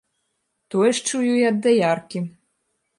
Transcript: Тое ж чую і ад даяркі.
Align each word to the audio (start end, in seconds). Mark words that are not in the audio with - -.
Тое 0.75 0.89
ж 1.01 1.05
чую 1.07 1.31
і 1.43 1.47
ад 1.53 1.63
даяркі. 1.67 2.27